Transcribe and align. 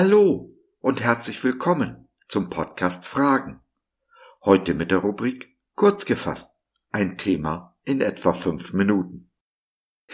Hallo 0.00 0.56
und 0.78 1.00
herzlich 1.00 1.42
willkommen 1.42 2.08
zum 2.28 2.50
Podcast 2.50 3.04
Fragen. 3.04 3.62
Heute 4.44 4.74
mit 4.74 4.92
der 4.92 4.98
Rubrik 4.98 5.58
Kurz 5.74 6.06
gefasst. 6.06 6.60
Ein 6.92 7.18
Thema 7.18 7.76
in 7.82 8.00
etwa 8.00 8.32
fünf 8.32 8.72
Minuten. 8.72 9.32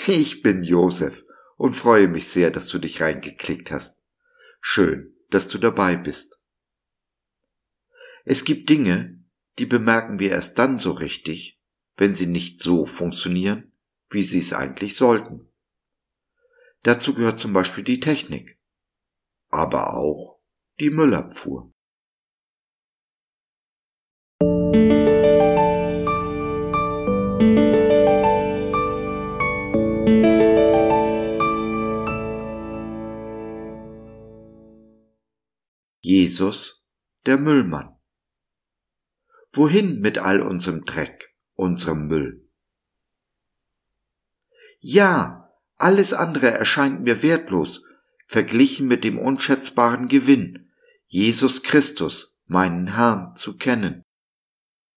Ich 0.06 0.40
bin 0.40 0.64
Josef 0.64 1.26
und 1.58 1.74
freue 1.76 2.08
mich 2.08 2.28
sehr, 2.28 2.50
dass 2.50 2.68
du 2.68 2.78
dich 2.78 3.02
reingeklickt 3.02 3.70
hast. 3.70 4.02
Schön, 4.62 5.14
dass 5.28 5.48
du 5.48 5.58
dabei 5.58 5.96
bist. 5.96 6.40
Es 8.24 8.46
gibt 8.46 8.70
Dinge, 8.70 9.22
die 9.58 9.66
bemerken 9.66 10.18
wir 10.18 10.30
erst 10.30 10.58
dann 10.58 10.78
so 10.78 10.92
richtig, 10.92 11.60
wenn 11.98 12.14
sie 12.14 12.26
nicht 12.26 12.62
so 12.62 12.86
funktionieren, 12.86 13.70
wie 14.08 14.22
sie 14.22 14.38
es 14.38 14.54
eigentlich 14.54 14.96
sollten. 14.96 15.52
Dazu 16.84 17.12
gehört 17.12 17.38
zum 17.38 17.52
Beispiel 17.52 17.84
die 17.84 18.00
Technik, 18.00 18.58
aber 19.54 19.96
auch 19.96 20.40
die 20.80 20.90
Müllabfuhr. 20.90 21.72
Jesus, 36.00 36.86
der 37.24 37.38
Müllmann. 37.38 37.96
Wohin 39.52 40.00
mit 40.00 40.18
all 40.18 40.42
unserem 40.42 40.84
Dreck, 40.84 41.34
unserem 41.54 42.08
Müll? 42.08 42.46
Ja, 44.80 45.50
alles 45.76 46.12
andere 46.12 46.50
erscheint 46.50 47.02
mir 47.02 47.22
wertlos, 47.22 47.86
verglichen 48.26 48.88
mit 48.88 49.04
dem 49.04 49.18
unschätzbaren 49.18 50.08
Gewinn, 50.08 50.70
Jesus 51.06 51.62
Christus, 51.62 52.38
meinen 52.46 52.94
Herrn, 52.94 53.36
zu 53.36 53.56
kennen. 53.56 54.02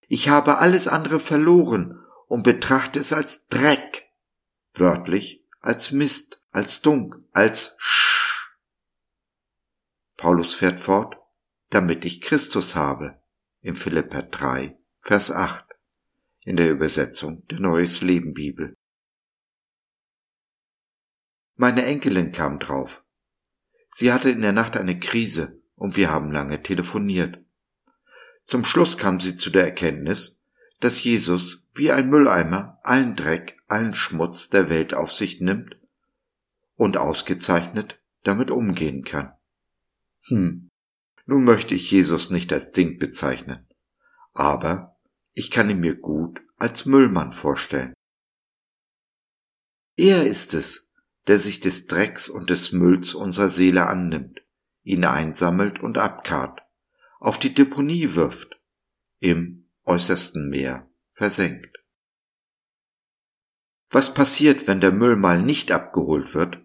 Ich 0.07 0.29
habe 0.29 0.57
alles 0.59 0.87
andere 0.87 1.19
verloren 1.19 1.99
und 2.27 2.43
betrachte 2.43 2.99
es 2.99 3.13
als 3.13 3.47
Dreck, 3.47 4.09
wörtlich 4.73 5.43
als 5.59 5.91
Mist, 5.91 6.41
als 6.51 6.81
Dunk, 6.81 7.15
als 7.33 7.75
Sch. 7.77 8.57
Paulus 10.15 10.55
fährt 10.55 10.79
fort, 10.79 11.17
damit 11.69 12.05
ich 12.05 12.21
Christus 12.21 12.75
habe, 12.75 13.21
im 13.61 13.75
Philipper 13.75 14.23
3, 14.23 14.77
Vers 15.01 15.29
8, 15.29 15.65
in 16.41 16.55
der 16.55 16.71
Übersetzung 16.71 17.45
der 17.47 17.59
Neues 17.59 18.01
Leben 18.01 18.33
Bibel. 18.33 18.75
Meine 21.55 21.85
Enkelin 21.85 22.31
kam 22.31 22.59
drauf. 22.59 23.03
Sie 23.99 24.13
hatte 24.13 24.29
in 24.29 24.41
der 24.41 24.51
Nacht 24.51 24.77
eine 24.77 24.99
Krise 24.99 25.59
und 25.75 25.97
wir 25.97 26.11
haben 26.11 26.31
lange 26.31 26.61
telefoniert. 26.61 27.43
Zum 28.43 28.63
Schluss 28.63 28.99
kam 28.99 29.19
sie 29.19 29.37
zu 29.37 29.49
der 29.49 29.63
Erkenntnis, 29.63 30.45
dass 30.79 31.03
Jesus 31.03 31.65
wie 31.73 31.91
ein 31.91 32.07
Mülleimer 32.07 32.77
allen 32.83 33.15
Dreck, 33.15 33.59
allen 33.67 33.95
Schmutz 33.95 34.49
der 34.49 34.69
Welt 34.69 34.93
auf 34.93 35.11
sich 35.11 35.41
nimmt 35.41 35.77
und 36.75 36.97
ausgezeichnet 36.97 37.99
damit 38.21 38.51
umgehen 38.51 39.03
kann. 39.03 39.33
Hm, 40.27 40.69
nun 41.25 41.43
möchte 41.43 41.73
ich 41.73 41.89
Jesus 41.89 42.29
nicht 42.29 42.53
als 42.53 42.69
Ding 42.69 42.99
bezeichnen, 42.99 43.65
aber 44.31 44.95
ich 45.33 45.49
kann 45.49 45.71
ihn 45.71 45.79
mir 45.79 45.95
gut 45.95 46.43
als 46.57 46.85
Müllmann 46.85 47.31
vorstellen. 47.31 47.95
Er 49.95 50.27
ist 50.27 50.53
es, 50.53 50.86
der 51.27 51.39
sich 51.39 51.59
des 51.59 51.87
Drecks 51.87 52.29
und 52.29 52.49
des 52.49 52.71
Mülls 52.71 53.13
unserer 53.13 53.49
Seele 53.49 53.87
annimmt, 53.87 54.41
ihn 54.83 55.05
einsammelt 55.05 55.79
und 55.79 55.97
abkarrt, 55.97 56.61
auf 57.19 57.37
die 57.37 57.53
Deponie 57.53 58.15
wirft, 58.15 58.59
im 59.19 59.69
äußersten 59.83 60.49
Meer 60.49 60.89
versenkt. 61.13 61.77
Was 63.89 64.13
passiert, 64.13 64.67
wenn 64.67 64.81
der 64.81 64.91
Müll 64.91 65.15
mal 65.15 65.41
nicht 65.41 65.71
abgeholt 65.71 66.33
wird, 66.33 66.61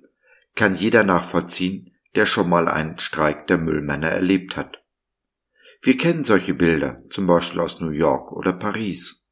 kann 0.55 0.75
jeder 0.75 1.05
nachvollziehen, 1.05 1.95
der 2.15 2.27
schon 2.27 2.49
mal 2.49 2.69
einen 2.69 2.99
Streik 2.99 3.47
der 3.47 3.59
Müllmänner 3.59 4.09
erlebt 4.09 4.57
hat. 4.57 4.85
Wir 5.81 5.97
kennen 5.97 6.25
solche 6.25 6.55
Bilder, 6.55 7.03
zum 7.11 7.27
Beispiel 7.27 7.61
aus 7.61 7.81
New 7.81 7.91
York 7.91 8.33
oder 8.33 8.53
Paris. 8.53 9.31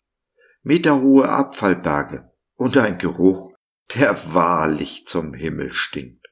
Meterhohe 0.63 1.29
Abfallberge 1.29 2.33
und 2.57 2.77
ein 2.77 2.99
Geruch, 2.99 3.50
der 3.95 4.35
wahrlich 4.35 5.07
zum 5.07 5.35
Himmel 5.35 5.73
stinkt. 5.73 6.29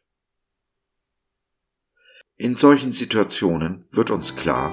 In 2.36 2.54
solchen 2.54 2.92
Situationen 2.92 3.86
wird 3.90 4.10
uns 4.10 4.36
klar, 4.36 4.72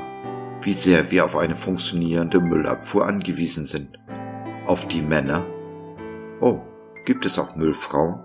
wie 0.62 0.74
sehr 0.74 1.10
wir 1.10 1.26
auf 1.26 1.36
eine 1.36 1.56
funktionierende 1.56 2.40
Müllabfuhr 2.40 3.08
angewiesen 3.08 3.66
sind. 3.66 3.98
Auf 4.66 4.88
die 4.88 5.02
Männer. 5.02 5.46
Oh, 6.42 6.62
gibt 7.06 7.26
es 7.26 7.40
auch 7.40 7.56
Müllfrauen? 7.56 8.24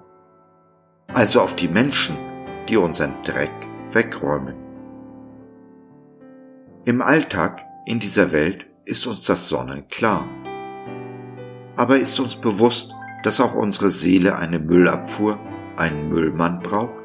Also 1.09 1.41
auf 1.41 1.57
die 1.57 1.69
Menschen, 1.69 2.17
die 2.69 2.77
unseren 2.77 3.23
Dreck 3.25 3.53
wegräumen. 3.93 4.57
Im 6.85 7.03
Alltag 7.03 7.63
in 7.87 7.99
dieser 7.99 8.33
Welt 8.33 8.67
ist 8.85 9.07
uns 9.07 9.23
das 9.23 9.49
sonnenklar. 9.49 10.29
Aber 11.77 11.99
ist 11.99 12.19
uns 12.21 12.37
bewusst, 12.37 12.95
dass 13.23 13.41
auch 13.41 13.55
unsere 13.55 13.91
Seele 13.91 14.37
eine 14.37 14.59
Müllabfuhr, 14.59 15.39
einen 15.77 16.09
Müllmann 16.09 16.61
braucht? 16.61 17.01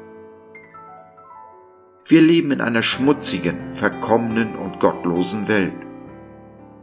Wir 2.06 2.22
leben 2.22 2.52
in 2.52 2.60
einer 2.60 2.82
schmutzigen, 2.82 3.74
verkommenen 3.74 4.54
und 4.54 4.78
gottlosen 4.78 5.48
Welt. 5.48 5.74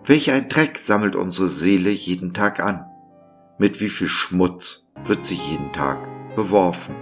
Welch 0.05 0.31
ein 0.31 0.49
Dreck 0.49 0.77
sammelt 0.77 1.15
unsere 1.15 1.47
Seele 1.47 1.89
jeden 1.89 2.33
Tag 2.33 2.59
an? 2.59 2.85
Mit 3.57 3.79
wie 3.79 3.89
viel 3.89 4.09
Schmutz 4.09 4.91
wird 5.05 5.23
sie 5.23 5.35
jeden 5.35 5.71
Tag 5.71 6.01
beworfen? 6.35 6.95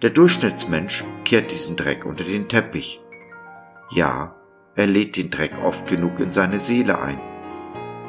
Der 0.00 0.10
Durchschnittsmensch 0.10 1.04
kehrt 1.24 1.50
diesen 1.50 1.76
Dreck 1.76 2.06
unter 2.06 2.24
den 2.24 2.48
Teppich. 2.48 3.00
Ja, 3.90 4.36
er 4.74 4.86
lädt 4.86 5.16
den 5.16 5.30
Dreck 5.30 5.52
oft 5.62 5.86
genug 5.86 6.18
in 6.18 6.30
seine 6.30 6.58
Seele 6.58 6.98
ein, 6.98 7.20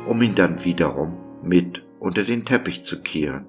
um 0.07 0.21
ihn 0.21 0.35
dann 0.35 0.63
wiederum 0.63 1.24
mit 1.45 1.83
unter 1.99 2.23
den 2.23 2.45
Teppich 2.45 2.83
zu 2.83 3.01
kehren. 3.01 3.45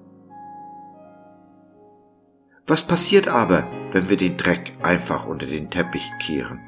Was 2.65 2.85
passiert 2.85 3.27
aber, 3.27 3.67
wenn 3.91 4.09
wir 4.09 4.17
den 4.17 4.35
Dreck 4.35 4.73
einfach 4.83 5.25
unter 5.25 5.45
den 5.45 5.69
Teppich 5.69 6.11
kehren? 6.19 6.59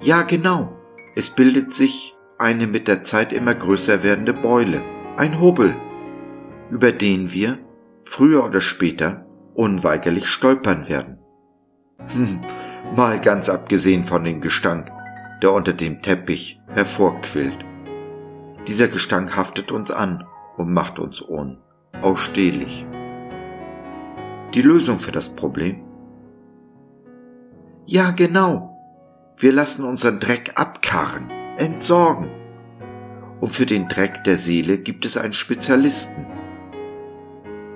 Ja, 0.00 0.22
genau, 0.22 0.76
es 1.14 1.30
bildet 1.30 1.72
sich 1.72 2.16
eine 2.38 2.66
mit 2.66 2.88
der 2.88 3.04
Zeit 3.04 3.32
immer 3.32 3.54
größer 3.54 4.02
werdende 4.02 4.32
Beule, 4.32 4.82
ein 5.16 5.40
Hubbel, 5.40 5.76
über 6.70 6.90
den 6.90 7.32
wir, 7.32 7.58
früher 8.04 8.44
oder 8.44 8.60
später, 8.60 9.24
unweigerlich 9.54 10.26
stolpern 10.26 10.88
werden. 10.88 11.18
Hm, 12.08 12.40
mal 12.96 13.20
ganz 13.20 13.48
abgesehen 13.48 14.02
von 14.02 14.24
dem 14.24 14.40
Gestank, 14.40 14.90
der 15.42 15.52
unter 15.52 15.72
dem 15.72 16.02
Teppich 16.02 16.60
hervorquillt. 16.68 17.64
Dieser 18.68 18.88
Gestank 18.88 19.36
haftet 19.36 19.72
uns 19.72 19.90
an 19.90 20.24
und 20.56 20.72
macht 20.72 20.98
uns 20.98 21.20
unausstehlich. 21.20 22.86
Die 24.54 24.62
Lösung 24.62 24.98
für 24.98 25.12
das 25.12 25.30
Problem? 25.30 25.82
Ja, 27.86 28.10
genau. 28.10 28.68
Wir 29.36 29.52
lassen 29.52 29.84
unseren 29.84 30.20
Dreck 30.20 30.52
abkarren, 30.54 31.28
entsorgen. 31.56 32.30
Und 33.40 33.50
für 33.50 33.66
den 33.66 33.88
Dreck 33.88 34.22
der 34.24 34.38
Seele 34.38 34.78
gibt 34.78 35.04
es 35.04 35.16
einen 35.16 35.32
Spezialisten. 35.32 36.26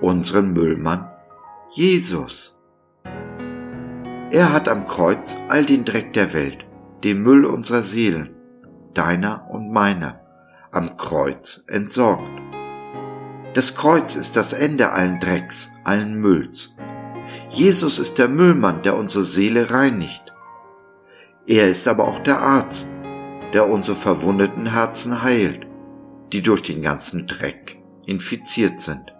Unseren 0.00 0.52
Müllmann 0.52 1.10
Jesus. 1.70 2.60
Er 4.30 4.52
hat 4.52 4.68
am 4.68 4.86
Kreuz 4.86 5.34
all 5.48 5.64
den 5.64 5.84
Dreck 5.84 6.12
der 6.12 6.32
Welt, 6.32 6.64
den 7.02 7.22
Müll 7.22 7.44
unserer 7.44 7.82
Seelen, 7.82 8.30
deiner 8.94 9.50
und 9.50 9.72
meiner, 9.72 10.20
am 10.76 10.96
Kreuz 10.96 11.64
entsorgt. 11.68 12.22
Das 13.54 13.74
Kreuz 13.74 14.14
ist 14.14 14.36
das 14.36 14.52
Ende 14.52 14.92
allen 14.92 15.18
Drecks, 15.18 15.70
allen 15.82 16.20
Mülls. 16.20 16.76
Jesus 17.48 17.98
ist 17.98 18.18
der 18.18 18.28
Müllmann, 18.28 18.82
der 18.82 18.96
unsere 18.96 19.24
Seele 19.24 19.70
reinigt. 19.70 20.22
Er 21.46 21.68
ist 21.68 21.88
aber 21.88 22.06
auch 22.06 22.18
der 22.18 22.38
Arzt, 22.38 22.90
der 23.54 23.70
unsere 23.70 23.96
verwundeten 23.96 24.72
Herzen 24.72 25.22
heilt, 25.22 25.66
die 26.32 26.42
durch 26.42 26.62
den 26.62 26.82
ganzen 26.82 27.26
Dreck 27.26 27.78
infiziert 28.04 28.80
sind. 28.80 29.14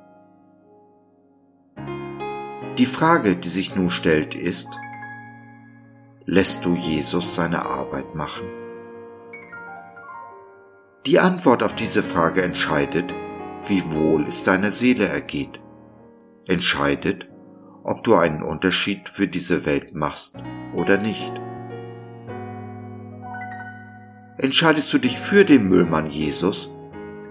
Die 2.77 2.87
Frage, 2.87 3.37
die 3.37 3.49
sich 3.49 3.75
nun 3.75 3.89
stellt, 3.89 4.35
ist, 4.35 4.69
lässt 6.27 6.67
du 6.67 6.75
Jesus 6.75 7.35
seine 7.35 7.65
Arbeit 7.65 8.15
machen? 8.15 8.45
Die 11.07 11.21
Antwort 11.21 11.63
auf 11.63 11.77
diese 11.77 12.03
Frage 12.03 12.43
entscheidet, 12.43 13.15
wie 13.69 13.93
wohl 13.93 14.27
es 14.27 14.43
deiner 14.43 14.73
Seele 14.73 15.07
ergeht, 15.07 15.61
entscheidet, 16.49 17.29
ob 17.85 18.03
du 18.03 18.17
einen 18.17 18.43
Unterschied 18.43 19.09
für 19.09 19.29
diese 19.29 19.65
Welt 19.67 19.95
machst 19.95 20.37
oder 20.75 20.99
nicht. 20.99 21.33
Entscheidest 24.39 24.93
du 24.93 24.99
dich 24.99 25.17
für 25.17 25.45
den 25.45 25.69
Müllmann 25.69 26.11
Jesus, 26.11 26.75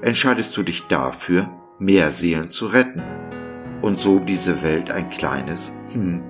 entscheidest 0.02 0.56
du 0.56 0.64
dich 0.64 0.88
dafür, 0.88 1.50
mehr 1.78 2.12
Seelen 2.12 2.52
zu 2.52 2.68
retten 2.68 3.04
und 3.82 4.00
so 4.00 4.20
diese 4.20 4.64
Welt 4.64 4.90
ein 4.90 5.10
kleines, 5.10 5.76
hm, 5.92 6.24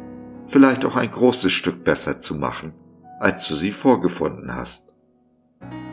vielleicht 0.48 0.83
auch 0.83 0.95
ein 0.95 1.12
großes 1.12 1.53
Stück 1.53 1.83
besser 1.83 2.19
zu 2.19 2.33
machen, 2.33 2.74
als 3.19 3.48
du 3.48 3.53
sie 3.53 3.71
vorgefunden 3.71 4.56
hast. 4.56 4.95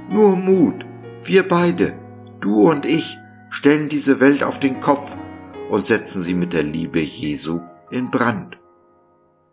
Nur 0.08 0.34
Mut, 0.36 0.81
wir 1.24 1.46
beide, 1.46 1.98
du 2.40 2.68
und 2.68 2.86
ich, 2.86 3.18
stellen 3.50 3.88
diese 3.88 4.20
Welt 4.20 4.42
auf 4.42 4.58
den 4.58 4.80
Kopf 4.80 5.16
und 5.70 5.86
setzen 5.86 6.22
sie 6.22 6.34
mit 6.34 6.52
der 6.52 6.62
Liebe 6.62 7.00
Jesu 7.00 7.60
in 7.90 8.10
Brand. 8.10 8.58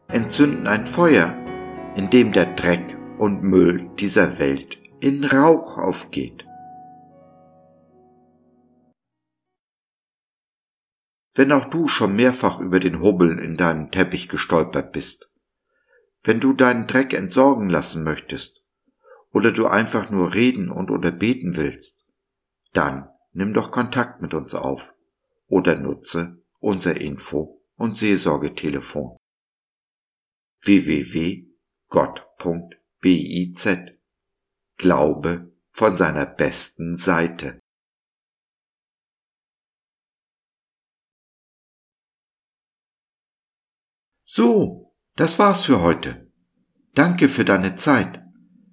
Entzünden 0.08 0.68
ein 0.68 0.88
Feuer, 0.88 1.36
in 1.96 2.10
dem 2.10 2.32
der 2.32 2.48
Dreck 2.56 2.98
und 3.18 3.44
Müll 3.44 3.90
dieser 4.00 4.40
Welt 4.40 4.78
in 5.00 5.24
Rauch 5.24 5.78
aufgeht. 5.78 6.46
Wenn 11.36 11.52
auch 11.52 11.66
du 11.66 11.88
schon 11.88 12.16
mehrfach 12.16 12.60
über 12.60 12.80
den 12.80 13.02
Hubbeln 13.02 13.40
in 13.40 13.56
deinem 13.56 13.92
Teppich 13.92 14.28
gestolpert 14.28 14.92
bist, 14.92 15.32
wenn 16.24 16.40
du 16.40 16.54
deinen 16.54 16.88
Dreck 16.88 17.14
entsorgen 17.14 17.70
lassen 17.70 18.04
möchtest, 18.04 18.59
oder 19.32 19.52
du 19.52 19.68
einfach 19.68 20.10
nur 20.10 20.34
reden 20.34 20.72
und 20.72 20.90
oder 20.92 21.12
beten 21.12 21.56
willst, 21.56 22.06
dann 22.74 23.10
nimm 23.32 23.54
doch 23.54 23.72
Kontakt 23.72 24.22
mit 24.22 24.34
uns 24.34 24.54
auf 24.54 24.94
oder 25.48 25.76
nutze 25.76 26.42
unser 26.60 27.00
Info- 27.00 27.62
und 27.76 27.96
Seelsorgetelefon 27.96 29.18
www.gott.biz 30.62 31.50
Glaube 34.78 35.52
von 35.72 35.96
seiner 35.96 36.26
besten 36.26 36.98
Seite. 36.98 37.60
So, 44.26 44.94
das 45.16 45.40
war's 45.40 45.64
für 45.66 45.82
heute. 45.82 46.32
Danke 46.94 47.30
für 47.30 47.46
deine 47.46 47.76
Zeit. 47.76 48.29